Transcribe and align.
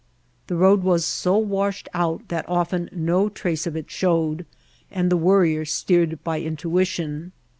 The 0.47 0.55
road 0.55 0.81
was 0.81 1.05
so 1.05 1.37
washed 1.37 1.87
out 1.93 2.29
that 2.29 2.49
often 2.49 2.89
no 2.91 3.29
trace 3.29 3.67
of 3.67 3.75
it 3.75 3.91
showed 3.91 4.47
and 4.89 5.11
the 5.11 5.15
Worrier 5.15 5.63
steered 5.63 6.23
by 6.23 6.39
intuition. 6.41 7.33